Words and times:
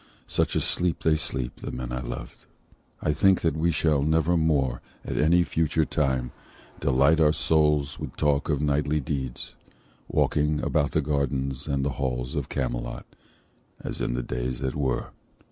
Such 0.25 0.55
a 0.55 0.61
sleep 0.61 1.03
They 1.03 1.15
sleep—the 1.15 1.69
men 1.69 1.91
I 1.91 1.99
loved. 2.01 2.45
I 3.03 3.13
think 3.13 3.41
that 3.41 3.55
we 3.55 3.69
Shall 3.69 4.01
never 4.01 4.35
more, 4.35 4.81
at 5.05 5.15
any 5.15 5.43
future 5.43 5.85
time, 5.85 6.31
Delight 6.79 7.19
our 7.19 7.31
souls 7.31 7.99
with 7.99 8.15
talk 8.17 8.49
of 8.49 8.63
knightly 8.63 8.99
deeds, 8.99 9.53
Walking 10.07 10.59
about 10.63 10.93
the 10.93 11.01
gardens 11.01 11.67
and 11.67 11.85
the 11.85 11.91
halls 12.01 12.33
Of 12.33 12.49
Camelot, 12.49 13.05
as 13.79 14.01
in 14.01 14.15
the 14.15 14.23
days 14.23 14.57
that 14.61 14.73
were. 14.73 15.11